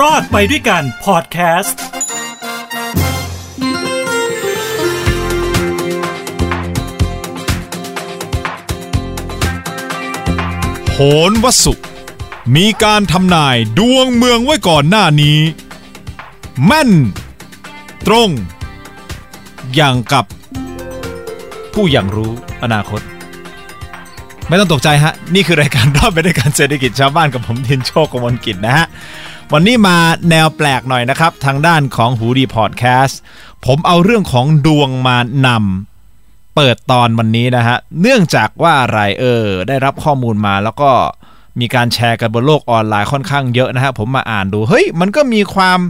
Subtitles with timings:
[0.00, 1.82] รอดไปด้วยกันพอดแคสต์
[10.92, 11.00] โห
[11.30, 11.72] นวสุ
[12.56, 15.38] มีการทำนายดวงเมืองไว้ก่อนหน้านี้
[16.66, 16.90] แม่น
[18.06, 18.30] ตรง
[19.74, 20.24] อย่างกับ
[21.74, 22.32] ผู้อย่างรู้
[22.62, 23.00] อนาคต
[24.48, 28.86] ไม่ต้องตกใจฮะ นี่คือรายการรอบไปด้วยการเศรษฐกิจชาวบ้านกับผมทินโชคกมลกิจนะฮะ
[29.54, 29.98] วันนี้มา
[30.30, 33.20] แนวแปลกหน่อยนะครับ ทางด้านของหูดีพอดแคสต์
[33.66, 40.90] ผมเอาเรื่องของดวงมานำเปิดตอนวันนี้นะฮะ เนื่องจากว่าอะไรเออ ได้รับข้อมูลมาแล้วก็
[41.60, 45.80] มีการแชร์กันบนโลกออนไลน์ค่อนข้างเยอะนะฮะ ผมมาอ่านดู เฮ้ย มันก็มีความ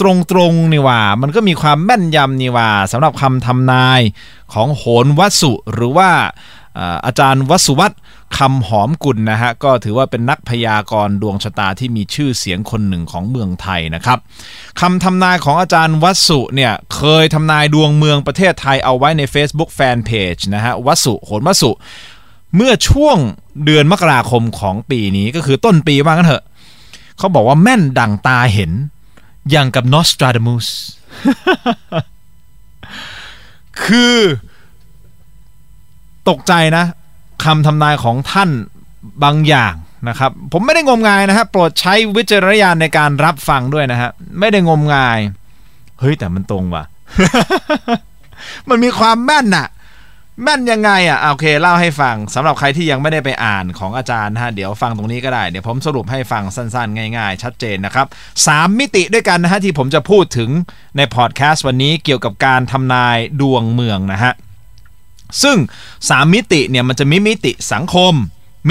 [0.00, 0.02] ต
[0.36, 4.00] รงๆนี่ว่า มันก็มีความแม่นยำนี่ว่าสำหรับคำทำนาย
[4.52, 6.10] ของโหนวัสุหรือว่า
[7.06, 7.92] อาจารย์วสุวัต
[8.38, 14.18] คำหอมกุลนะฮะก็ถือว่าเป็นนักพยากรณ์ดวงชะตาที่มีชื่อเสียงคนหนึ่งของเมืองไทยนะครับ
[14.80, 21.70] คำทำนายของอาจารย์วัสุเนี่ยเคยทำนายดวงเมืองประเทศไทยเอาไว้ใน Facebook Fanpage นะฮะวัสุโหนวัสุ
[22.56, 23.16] เมื่อช่วง
[23.64, 26.44] เดือนมกราคมของปีนี้ก็คือต้นปีว่างั้นเถอะ
[27.18, 28.72] เขาบอกว่าแม่นดังตาเห็น
[29.50, 30.66] อย่างกับนอสตราดามุส
[33.84, 34.16] คือ
[36.28, 36.84] ตกใจนะ
[37.44, 38.50] คำทำนายของท่าน
[39.24, 39.74] บางอย่าง
[40.08, 45.18] นะครับ ผมไม่ได้งมงายนะฮะโปรดใช้วิจารณญาณในการรับฟังด้วยนะฮะไม่ได้งมงาย
[46.00, 46.84] เฮ้ยแต่มันตรงว่ะ
[48.68, 49.68] มันมีความแม่นน่ะ
[50.42, 58.06] แม่นยังไงอะอะโอเคเล่าให้ฟังสำหรับใครที่ยังไม่ได้ไปอ่านของอาจารย์นะฮะเดี๋ยวฟังตรงนี้ก็ได้เดี๋ยวผมสรุปให้ฟังสั้นๆ ง่ายๆ ชัดเจนนะครับ
[58.46, 60.50] สามมิติด้วยกันนะฮะที่ผมจะพูดถึง
[60.96, 64.32] ในพอดแคสต์วันนี้เกี่ยวกับการทำนายดวงเมืองนะฮะ
[65.42, 65.56] ซึ่ง
[65.98, 68.14] 3 มิติเนี่ยมันจะมีมิติสังคม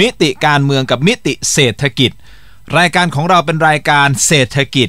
[0.00, 2.10] มิติการเมืองกับมิติเศรษฐกิจ
[2.78, 4.88] รายการของเราเป็นรายการเศรษฐกิจ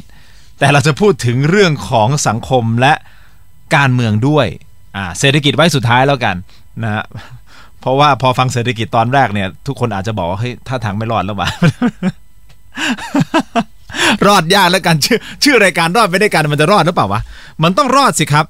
[0.59, 2.93] แต่เราจะพูดถึงเรื่องของสังคมและ
[3.75, 4.47] การเมืองด้วย
[4.95, 6.35] อ่าเศรษฐกิจไว้สุดท้ายแล้วกัน
[6.83, 7.03] นะฮะ
[7.81, 11.49] เพราะว่าพอฟังเศรษฐกิจตอนแรกเนี่ย ทุกคนอาจจะบอกว่าเฮ้ยถ้าทางไม่รอดแล้ววะ
[14.27, 17.21] รอดยากแล้วกันชื่อชื่อรายการรอดไปได้กันมันจะรอดหรือเปล่าวะ
[17.64, 18.45] มันต้องรอดสิครับ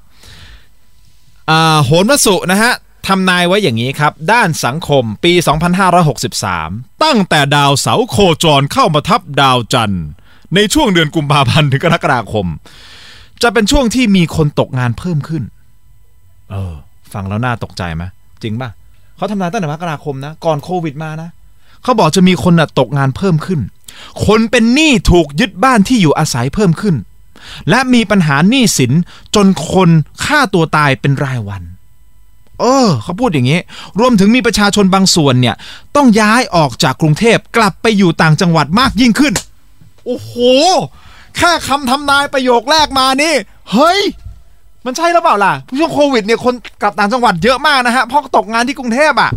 [1.50, 2.72] อ่าโหนวสุนะฮะ
[3.06, 5.32] ทำนายไว้อย่างนี้ครับ ด้านสังคมปี
[6.18, 10.04] 2563 ตั้งแต่ดาวเสาร์โคจรเข้ามาทับดาวจันทร์
[10.54, 12.46] ในช่วงเดือนกุมภาพันธ์ถึงกรกฎาคม
[13.42, 15.42] จะเป็นช่วงที่มีคนตกงานเพิ่มขึ้น
[16.50, 16.74] เออ
[17.12, 18.04] ฟังแล้วน่าตกใจไหม
[18.42, 18.70] จริงป่ะ
[19.16, 21.30] เขาทำนายตั้งแต่มกราคมนะ ก่อนโควิดมานะ
[21.82, 23.60] เขาบอกจะมีคนตกงานเพิ่มขึ้น
[24.26, 26.96] คนเป็นหนี้ถูกยึดบ้านที่อยู่อาศัยเพิ่มขึ้น
[27.70, 28.92] และมีปัญหาหนี้สิน
[29.34, 29.90] จนคน
[30.24, 31.62] ฆ่าตัวตายเป็นรายวัน
[32.60, 33.58] เออเขาพูดอย่างนี้
[34.00, 35.56] รวมถึงมีประชาชนบางส่วนเนี่ย
[35.96, 39.32] ต้องย้ายออกจากกรุงเทพกลับไปอยู่ต่างจังหวัดมากยิ่งขึ้น
[40.04, 40.32] โอ้โห
[41.36, 43.34] แค่คำทำนายประโยคแรกมานี่
[43.72, 44.00] เฮ้ย
[44.86, 49.30] มันใช่หรือเปล่าล่ะช่วงโควิดเนี่ยคนกลับต่างจังหวัดเยอะมากนะฮะเพราะตกงานที่กรุงเทพอะ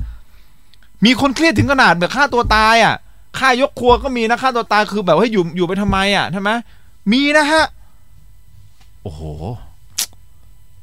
[1.05, 2.95] มีคนเครียดถึงขนาดแบบฆ่าตัวตายอะ
[3.39, 6.49] ฆ่ายกครัวก็มีนะฆ่าตัวตายคือแบบว่าอยู่อยู่ไปทำไมอะใช่ไหม
[7.11, 7.63] มีนะฮะ
[9.03, 9.21] โอ้โห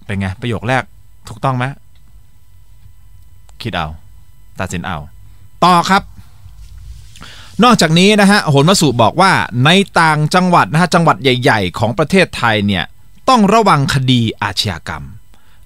[0.07, 0.83] เป็นไง ประโยคแรก
[1.29, 1.65] ถูกต้องไหม
[3.65, 3.89] คิดเอา
[4.61, 4.99] ตัดสินเอา
[5.65, 6.03] ต่อครับ
[7.65, 9.33] นอกจากนี้นะฮะโหนวสุบอกว่า
[9.65, 9.71] ใน
[10.01, 12.85] ต่างจังหวัดนะฮะจังหวัดใหญ่ ๆ ของประเทศไทยเนี่ย
[13.29, 15.05] ต้องระวังคดีอาชญากรรม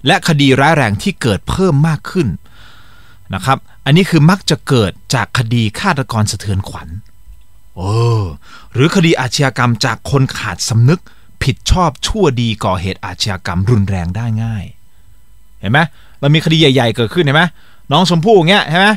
[0.07, 2.27] และคดีร้ายแรงที่เกิดเพิ่มมากขึ้น
[3.33, 6.87] นะครับ อันนี้คือมักจะเกิดจากคดีฆาตกรสะเทือนขวัญ
[7.75, 7.93] โอ้
[8.73, 11.01] หรือคดีอาชญากรรมจากคนขาดสำนึก
[11.43, 14.63] ผิดชอบชั่วดีก่อเหตุอาชญากรรมรุนแรงได้ง่าย
[15.59, 15.79] เห็นไหม
[16.19, 17.43] เรามีคดีใหญ่ ๆ เกิดขึ้นเห็นไหม
[17.91, 18.89] น้องชมพู่อย่างเงี้ยเห็นไหม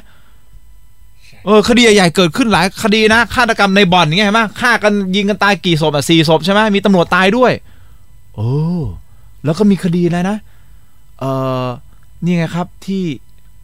[1.45, 7.53] เออคดีใหญ่ๆเกิดขึ้นหลายคดีนะฆาตกรรมในบ่อนอย่างเงี้ยเห็นไหมฆ่ากันยิงกันตายกี่ศพอะสี่ศพใช่ไหมมีตำรวจตายด้วย
[8.35, 8.51] โอ้
[9.45, 10.37] แล้วก็มีคดีอะไรนะ
[11.19, 11.25] เอ
[11.65, 11.67] อ
[12.25, 13.05] นี่ไงครับที่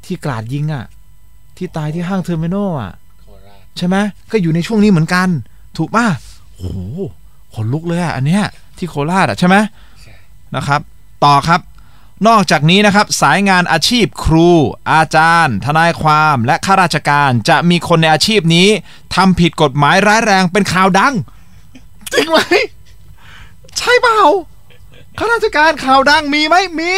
[0.04, 0.84] ที่กราดยิงอะ
[1.56, 2.92] ที่ตายที่ห้าง Terminal อะ
[3.76, 3.96] ใช่ไหม
[4.30, 5.28] ก็อยู่ในช่วงนี้เหมือนกัน
[5.76, 6.06] ถูกป่ะ
[6.56, 7.00] โอ้โห
[7.54, 8.42] ขนลุกเลยอะอันเนี้ย
[8.78, 9.56] ที่โคราชอะใช่ไหม
[10.56, 10.80] นะครับ
[11.24, 11.60] ต่อครับ
[12.26, 14.50] นอกจากนี้นะครับสายงานอาชีพครู
[14.92, 18.68] อาจารย์ ทนายความและข้าราชการจะมีคนในอาชีพนี้
[19.14, 21.14] ทำผิดกฎหมายร้ายแรงเป็นข่าวดัง
[22.12, 22.38] จริงไหม
[23.78, 24.20] ใช่เปล่า
[25.18, 26.94] ข้าราชการข่าวดังมีไหมมี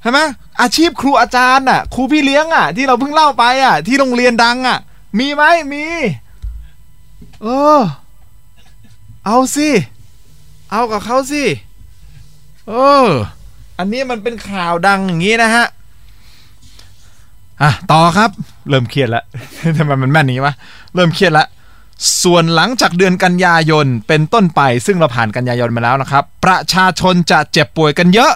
[0.00, 0.20] ใช่ไหม
[0.60, 4.78] อาชีพครูอาจารย์อะ ครูพี่เลี้ยงอะ ที่เราเพิ่งเล่าไปอะ ที่โรงเรียนดังอะ
[5.18, 5.42] มีไหม
[5.72, 5.84] มี
[7.42, 7.46] เอ
[7.78, 7.80] อ
[9.26, 9.68] เอาสิ
[10.70, 11.44] เอากับเขาสิ
[12.68, 12.74] เอ
[13.06, 13.08] อ
[13.78, 15.66] อันนี้มันเป็นข่าวดังอย่างนี้นะฮะ
[17.62, 18.30] อะต่อครับ
[18.68, 19.24] เริ่มเครียดแล้ว
[19.76, 20.52] ทำไมมันแม่นนี้วะ
[20.94, 21.48] เริ่มเครียดแล้ว
[22.22, 28.32] ส่วนหลังจากเดือนกันยายนเป็นต้นไปซึ่งเราผ่านกันยายนมาแล้วนะครับ ประชาชนจะเจ็บป่วยกันเยอะ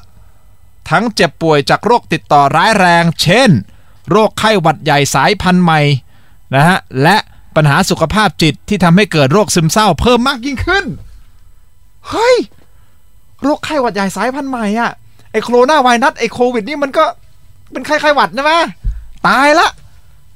[0.90, 3.50] ทั้งเจ็บป่วยจากโรคติดต่อร้ายแรง เช่น
[4.10, 5.80] โรคไข้หวัดใหญ่สายพันธุ์ใหม่
[6.54, 7.16] นะฮะและ
[7.56, 10.84] ปัญหาสุขภาพจิตที่ทำให้เกิดโรคซึมเศร้าเพิ่มมากยิ่งขึ้น
[12.08, 12.36] เฮ้ย
[13.42, 14.92] โรคไข้หวัดใหญ่สายพันธุ์ใหม่อะ
[15.32, 17.04] ไอโคโรนาไวรัสไอโควิดนี่มันก็
[17.72, 18.58] เป็นไข้ไข้หวัดนะมะ
[19.26, 19.68] ตายละ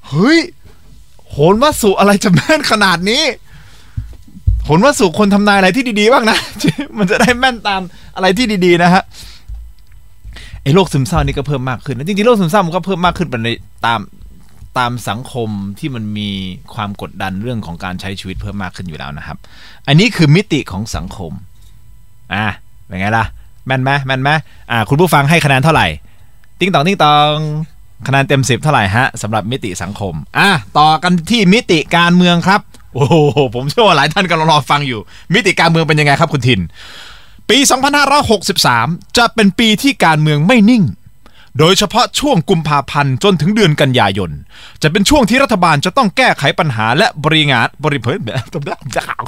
[0.09, 0.39] เฮ้ย
[1.31, 3.23] โหนวัสุอะไรจะแม่นขนาดนี้
[4.65, 6.39] โหนวัสุคนทำนายอะไรที่ดีๆบ้างนะ
[6.99, 7.83] มันจะได้แม่นตาม
[8.17, 9.03] อะไรที่ดีๆนะฮะ
[10.63, 13.49] ไอ้โรคซึมเศร้านี่ก็เพิ่มมากขึ้นนะจริงๆโรคซึมเศร้ามันก็เพิ่มมากขึ้นไปใน
[13.87, 14.01] ตาม
[14.79, 15.49] ตามสังคม
[15.79, 16.31] ที่มันมี
[16.75, 19.37] ความกดดันเรื่องของการใช้ชีวิตเพิ่มมากขึ้นอยู่แล้วนะครับ
[19.87, 21.33] อันนี้คือมิติของสังคม
[22.33, 22.47] อะ
[22.87, 23.25] เป็นไงล่ะ
[23.67, 24.31] แม่นไหมแม่นไหม
[24.71, 25.87] อ่าคุณผู้ฟังให้คะแนนเท่าไหร่
[26.61, 27.35] ติ้งตองติ้งตอง
[28.07, 32.61] คะแนนเต็มสิบเท่าไหร่ฮะสำหรับมิติสังคมอะต่อกันที่มิติการเมืองครับ
[32.95, 33.17] โอ้โห
[33.55, 35.01] ผมเชื่อว่าหลายท่านกำลังรอฟังอยู่
[35.35, 36.61] มิติการเมืองเป็นยังไงครับคุณทิน
[37.51, 37.59] ปี
[38.39, 40.85] 2563 จะเป็นปีที่การเมืองไม่นิ่ง
[41.59, 44.31] โดยเฉพาะช่วงกุมภาพันธ์จนถึงเดือนกันยายน
[44.83, 49.25] จะเป็นช่วงที่รัฐบาลจะต้องแก้ไขปัญหาและบริงานบริเผยแบบตบด้จะข่าว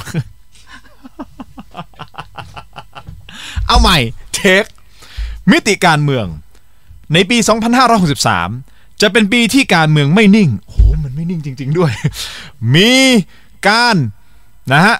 [3.66, 3.98] เอาใหม่
[4.38, 4.64] เทค
[5.50, 6.26] มิติการเมือง
[7.12, 7.38] ในปี
[8.18, 11.92] 2563 จะเป็นปีที่การเมืองไม่นิ่ง โอ้โหมันไม่นิ่งจริง ๆ ด้วย
[12.74, 12.92] มี
[13.68, 13.96] การ
[14.72, 14.96] นะฮะ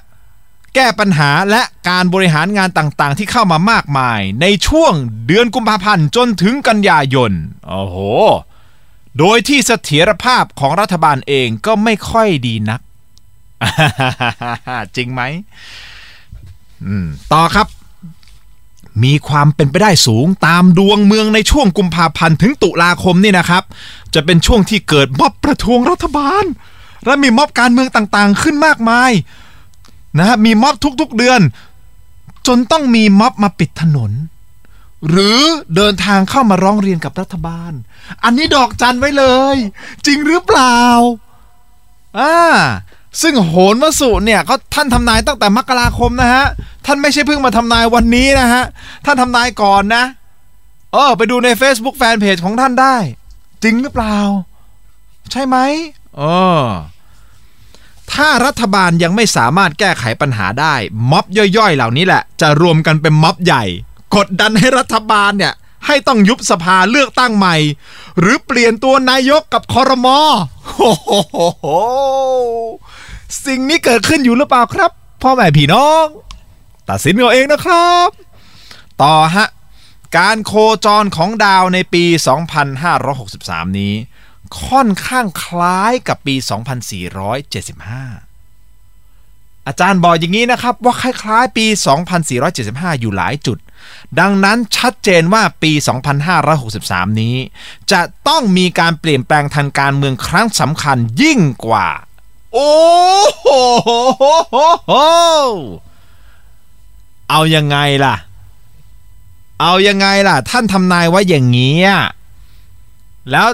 [0.75, 4.93] แก้ปัญหาและการบริหารงานต่างๆ ที่เข้ามามากมาย ในช่วง
[5.27, 7.33] เดือนกุมภาพันธ์จนถึงกันยายน
[7.69, 7.97] โอ้โห
[9.19, 12.81] โดยที่เสถียรภาพของรัฐบาลเองก็ไม่ค่อยดีนัก
[14.97, 15.23] จริงไหม
[17.05, 17.67] มต่อครับ
[19.03, 23.63] มีความเป็นไปได้สูงตามดวงเมืองในช่วงกุมภาพันธ์ถึงตุลาคมนี่นะครับ
[24.15, 26.45] จะเป็นช่วงที่เกิดม็อบประท้วงรัฐบาล
[27.05, 29.11] และมีม็อบการเมืองต่างๆ ขึ้นมากมาย
[30.19, 31.41] นะฮะมีม็อบทุกๆเดือน
[32.47, 34.13] จนต้องมีม็อบมาปิดถนน
[35.09, 35.41] หรือ
[35.77, 37.73] เดินทางเข้ามาร้องเรียนกับรัฐบาล
[38.25, 39.25] อันนี้ดอกจันไว้เล
[39.55, 39.57] ย
[40.07, 40.79] จริงหรือเปล่า
[42.19, 42.37] อ่า
[43.23, 46.45] ซึ่งโหนวสุเนี่ยเขาท่านทำนายตั้งแต่มกราคมนะฮะ
[46.87, 48.65] ท่านไม่ใช่เพิ่งมาทำนายวันนี้นะฮะ
[49.05, 50.05] ท่านทำนายก่อนนะ
[50.93, 52.97] เออ ไปดูใน Facebook Fanpage ของท่านได้
[53.63, 54.17] จริงหรือเปล่า
[55.33, 55.57] ใช่ไหม
[56.17, 56.23] เอ
[56.63, 56.65] อ
[58.13, 60.75] ถ้ารัฐบาลยังไม่สามารถแก้ไขปัญหาได้
[61.11, 61.25] ม็อบ
[61.57, 63.65] ย่อยๆ เหล่านี้แหละ จะรวมกันเป็นม็อบใหญ่
[64.17, 65.55] กดดันให้รัฐบาลเนี่ย
[65.87, 67.57] ให้ต้องยุบสภาเลือกตั้งใหม่
[68.21, 70.19] หรือเปลี่ยนตัวนายกกับคอรมอ
[70.77, 71.67] โอ้โห
[73.45, 74.91] สิ่งนี้เกิดขึ้นอยู่หรือเปล่าครับ
[75.23, 76.07] พ่อแม่พี่น้อง
[76.89, 78.09] ตัดสินเอาเองนะครับ
[79.03, 79.47] ต่อฮะ
[80.19, 80.53] การโค
[80.85, 82.05] จรของดาวในปี
[82.93, 83.95] 2563 นี้
[84.65, 86.47] ค่อนข้างคล้ายกับปี 2475
[89.67, 91.67] อาจารย์บอกอย่างนี้นะครับ ว่าคล้ายๆ ปี
[92.35, 93.59] 2475 อยู่หลายจุด
[94.21, 95.73] ดังนั้นชัดเจนว่าปี
[96.27, 97.37] 2563 นี้
[97.93, 101.89] จะต้องมีการเปลี่ยนแปลงทางการเมืองครั้งสำคัญยิ่งกว่า
[102.53, 102.71] โอ้
[103.39, 103.47] โห
[107.31, 108.15] เอายังไงล่ะ
[109.61, 111.79] เอายังไงล่ะ ท่านทำนายว่าอย่างนี้
[113.31, 113.49] แล้ว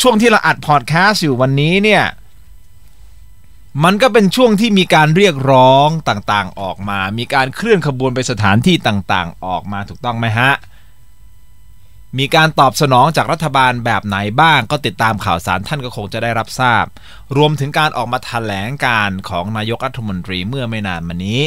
[0.00, 2.04] ช่วงที่เราอัดพอดแคสต์อยู่วันนี้เนี่ย
[3.84, 10.52] มันก็เป็นช่วงที่มีการเรียกร้องต่างๆออกมา มีการเคลื่อนขบวนไปสถานที่ต่างๆ ออกมาถูกต้องไหมฮะ
[12.18, 16.84] มีการตอบสนองจากรัฐบาลแบบไหนบ้างก็ติดตามข่าวสารท่านก็คงจะได้รับทราบ
[17.36, 21.42] รวมถึงการออกมาแถลงการของนายกรัฐมนตรีเมื่อไม่นานมานี้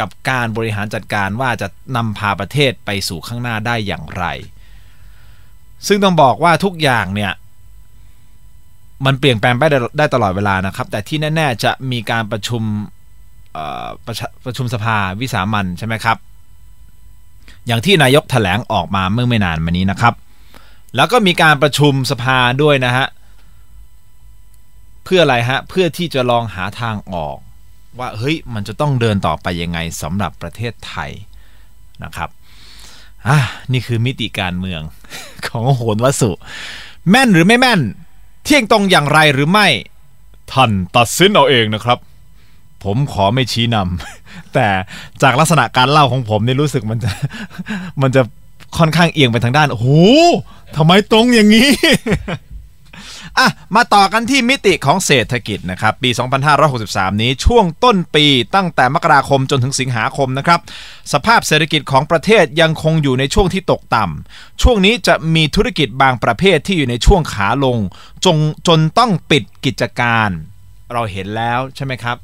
[0.00, 4.24] กับการบริหารจัดการว่าจะนำพาประเทศไปสู่ข้างหน้าได้อย่างไร
[5.86, 7.32] ซึ่งต้องบอกว่าทุกอย่างเนี่ย
[9.06, 12.62] มันเปลี่ยนแปลงไปได้ไดตลอดเวลานะครับ แต่ที่แน่ ๆ จะมีการประชุม
[14.06, 16.18] ประชประชุมสภาวิสามันใช่ไหมครับ
[17.68, 20.14] อย่างที่นายกถแถลงออกมาเมื่อไม่นานมานี้นะครับ
[20.96, 23.06] แล้วก็มีการประชุมสภาด้วยนะฮะ
[25.04, 27.36] เพื่ออะไรฮะเพื่อที่จะลองหาทางออก
[27.98, 31.10] ว่าเฮ้ยมันจะต้องเดินต่อไปยังไงสำหรับประเทศไทย
[32.04, 32.28] นะครับ
[33.26, 33.38] อะ
[33.72, 34.82] นี่คือมิติการเมือง
[35.46, 36.30] ของโหนวสุ
[37.10, 37.80] แม่นหรือไม่แม่น
[38.44, 39.66] เที่ยงตรงอย่างไรหรือไม่
[40.52, 41.98] ท่านตัดสินเอาเองนะครับ
[42.84, 44.17] ผมขอไม่ชี้นำ
[44.54, 44.68] แต่
[45.22, 47.10] จากลักษณะการเล่าของผมนี่รู้สึกมันจะ
[48.02, 48.22] มันจะ
[48.78, 49.88] ค่อนข้างเอียงไปทางด้านโอ้โห
[50.76, 51.70] ทำไมตรงอย่างนี้
[53.38, 56.10] อะมาต่อกันที่มิติของเศรษฐกิจนะครับ ปี
[56.66, 60.60] 2563 นี้ช่วงต้นปีตั้งแต่มกราคมจนถึงสิงหาคมนะครับ
[61.12, 67.78] สภาพเศรษฐกิจของประเทศยังคงอยู่ในช่วงที่ตกต่ำ ช่วงนี้จะมีธุรกิจบางประเภทที่อยู่ในช่วงขาลง
[68.24, 70.28] จงจนต้องปิดกิจการ
[70.92, 72.16] เราเห็นแล้วใช่ไหมครับ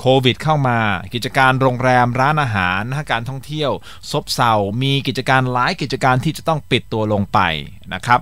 [0.00, 0.78] โควิดเข้ามา
[1.14, 3.70] กิจการโรงแรมร้านอาหารนะการท่องเที่ยว
[4.10, 4.52] ซบเซา
[4.82, 7.38] มีกิจการหลายกิจการที่จะต้องปิดตัวลงไป
[7.94, 8.20] นะครับ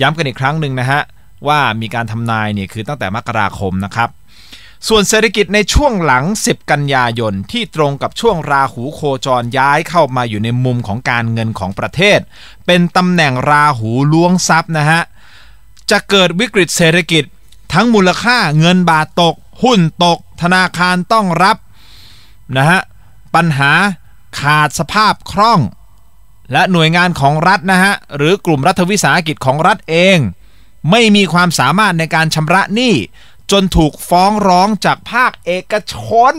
[0.00, 1.00] ย้ำกันอีกครั้งหนึ่งนะฮะ
[1.48, 4.08] ว่ามีการทำนายเนี่ยคือตั้งแต่มกราคมนะครับ
[4.88, 12.18] ส่วนเศรษฐกิจในช่วงหลัง 10 กันยายนที่ตรงกับช่วงราหูโคจรย้ายเข้ามาอยู่ในมุมของการเงินของประเทศ
[12.66, 15.02] เป็นตำแหน่งราหูล้วงทรัพย์นะฮะ
[15.90, 17.24] จะเกิดวิกฤตเศรษฐกิจ
[17.72, 21.56] ทั้งมูลค่าเงินบาทตก หุ้นตกธนาคารต้องรับ
[22.56, 22.80] นะฮะ
[23.34, 23.72] ปัญหา
[24.40, 25.60] ขาดสภาพคล่อง
[26.52, 30.18] และหน่วยงานของรัฐนะฮะหรือกลุ่มรัฐวิสาหกิจของรัฐเอง
[30.90, 32.94] ไม่มีความสามารถในการชำระหนี้
[33.50, 35.94] จนถูกฟ้องร้องจากภาคเอกช
[36.32, 36.34] น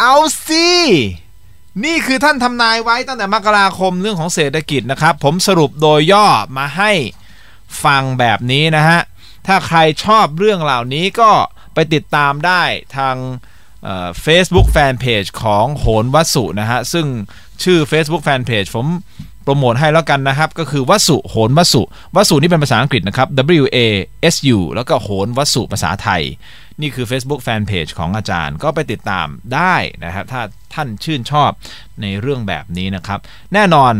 [0.00, 0.14] เอา
[0.46, 0.70] สิ
[1.84, 6.92] นี่คือท่านทำนายไว้ตั้งแต่มกราคมเรื่องของเศรษฐกิจนะครับ ผมสรุปโดยย่อมาให้
[7.84, 9.00] ฟังแบบนี้นะฮะ
[9.46, 11.30] ถ้าใครชอบเรื่องเหล่านี้ก็
[11.74, 12.62] ไปติดตามได้
[12.96, 13.16] ทาง
[14.22, 17.06] เฟซบุ๊กแฟนเพจของโหนวัสุนะฮะ ซึ่ง
[17.62, 18.86] ชื่อ Facebook Fanpage ผม
[19.44, 21.82] โปรโมทให้แล้วกันนะครับ ก็คือวัสุโหนวัสุ
[22.16, 23.28] วัสุนี่เป็นภาษาอังกฤษนะครับ
[23.62, 23.78] W A
[24.34, 26.22] S U แล้วก็โหนวัสุภาษาไทย
[26.80, 30.42] นี่คือ Facebook Fanpage ของอาจารย์ก็ไปติดตามได้นะครับ ถ้า
[30.74, 31.50] ท่านชื่นชอบ
[32.00, 33.20] ในเรื่องแบบนี้นะครับ
[33.54, 33.92] แน่นอน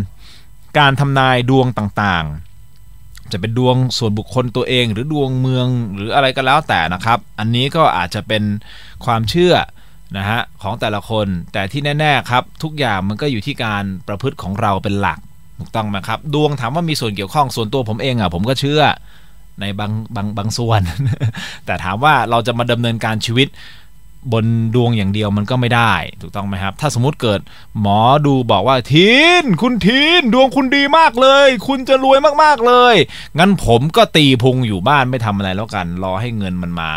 [0.78, 2.51] การทำนายดวงต่างๆ
[3.32, 8.42] จะเป็นดวงส่วนบุคคลตัวเอง หรือดวงเมืองหรืออะไรก็แล้วแต่นะครับ อันนี้ก็อาจจะเป็น
[9.04, 9.54] ความเชื่อ
[10.16, 15.18] นะฮะของแต่ละคนแต่ที่แน่ๆครับ ทุกอย่างมันก็อยู่ที่การประพฤติของเราเป็นหลัก
[15.58, 18.82] ถูกต้องไหมครับ ดวงถามว่ามีส่วนเกี่ยวข้องส่วนตัวผมเองอะผมก็เชื่อ
[19.60, 20.80] ในบางบางบางส่วน
[21.66, 23.48] แต่ถามว่าเราจะมาดำเนินการชีวิต
[24.32, 27.40] บนดวงอย่างเดียวมันก็ไม่ได้ ถูกต้องไหมครับ ถ้าสมมุติเกิด
[27.80, 29.12] หมอดูบอกว่าที
[29.42, 32.94] นคุณทีนดวงคุณดีมากเลย คุณจะรวยมากๆเลย
[33.38, 36.90] งั้นผมก็ตีพุงอยู่บ้านไม่ทำอะไรแล้วกัน รอให้เงินมันมา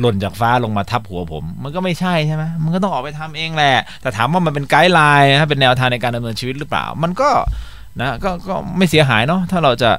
[0.00, 7.30] หล่นจากฟ้าลงมาทับหัวผม มันก็ไม่ใช่ใช่ไหมมันก็ต้องออกไปทำเองแหละ แต่ถามว่ามันเป็นไกด์ไลน์นะเป็นแนวทางในการดำเนินชีวิตหรือเปล่า มันก็
[8.00, 9.90] นะกก็ไม่เสียหายเนาะถ้าเราจะ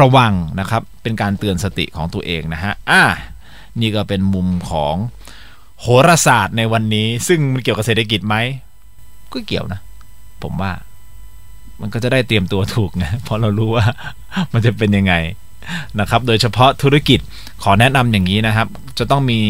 [0.00, 3.02] ระวังนะครับเป็นการเตือนสติของตัวเองนะฮะอะ
[3.80, 4.94] นี่ก็เป็นมุมของ
[5.86, 8.36] โหราศาสตร์ในวันนี้ ซึ่งมันเกี่ยวกับเศรษฐกิจไหม
[9.32, 9.80] ก็เกี่ยวนะ
[10.42, 10.72] ผมว่า
[11.80, 13.84] มันก็จะได้เตรียมตัวถูกนะเพราะเรารู้ว่า
[14.52, 15.14] มันจะเป็นยังไง
[16.00, 17.20] นะครับ โดยเฉพาะธุรกิจ
[17.62, 19.40] ขอแนะนำอย่างนี้นะครับ จะต้องมี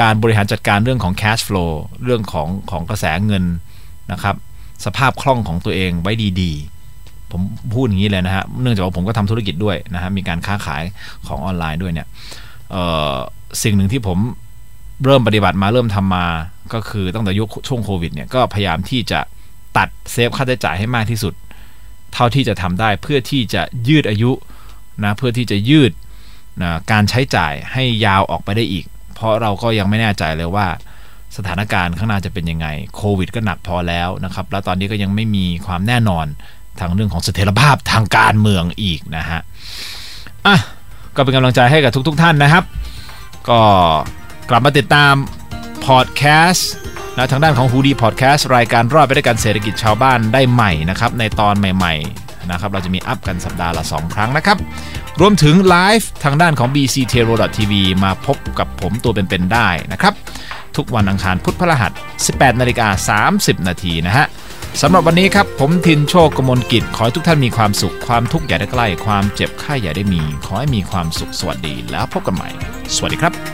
[0.00, 1.72] การบริหารจัดการเรื่องของ cash flow
[2.04, 3.44] เรื่องของของกระแสเงิน
[4.12, 4.36] นะครับ
[4.84, 7.40] สภาพคล่องของตัวเองไว้ดีๆ ผม
[7.74, 10.82] พูดอย่างนี้เลยนะฮะเนื่องจากว่าผมก็ทำธุรกิจด้วยนะฮะมีการค้าขาย
[11.26, 12.06] ของออนไลน์ด้วยเนี่ย
[13.62, 14.18] สิ่งหนึ่งที่ผม
[15.04, 16.26] เริ่มปฏิบัติมาเริ่มทำมา
[16.74, 19.20] ก็คือตั้งแต่ยุคช่วงโควิดเนี่ยก็พยายามที่จะ
[19.76, 21.34] ตัดเซฟค่าใช้จ่ายให้มากที่สุด
[22.12, 24.30] เท่าที่จะทำได้เพื่อที่จะยืดอายุ
[25.04, 25.92] นะเพื่อที่จะยืด
[26.62, 28.84] นะการใช้จ่ายให้ยาวออกไปได้อีก
[29.14, 30.66] เพราะเราก็ยังไม่แน่ใจเลยว่า
[31.36, 36.26] สถานการณ์ข้างหน้าจะเป็นยังไงโควิด ก็หนักพอแล้วนะครับแล้วตอนนี้ก็ยังไม่มีความแน่นอน
[36.80, 39.40] ทางเรื่องของเสถียรภาพทางการเมืองอีกนะฮะ
[40.46, 40.56] อะ
[41.16, 42.64] ก็เป็นกำลังใจให้กับทุก ๆทท่านนะครับ
[43.48, 43.60] ก็
[44.48, 45.14] กลับมาติดตาม
[45.86, 46.70] พอดแคสต์
[47.16, 54.58] นะทางด้านของฮูดีพอดแคสต์รายการรอดไปด้วยกันเศรษฐกิจชาวบ้านได้ใหม่นะครับในตอนใหม่ๆนะครับเราจะมีอัพกันสัปดาห์ละ 2 ครั้งนะครับ
[55.20, 57.72] รวมถึงไลฟ์ทางด้านของ bc t e r o tv
[58.04, 60.14] มาพบกับผมตัวเป็นๆได้นะครับ
[60.76, 61.92] ทุกวันอังคารพุธพฤหัส
[62.26, 64.26] 18นาฬิกา30 นาทีนะฮะ
[64.82, 72.48] สำหรับวันนี้ครับ ผมทินโชคกมลกิจ ขอให้ทุกท่านมีความสุขความทุกข์อย่าได้ใกล้ ความเจ็บไข้อย่าได้มี ขอให้มีความสุขสวัสดีแล้วพบกันใหม่
[72.96, 73.53] สวัสดีครับ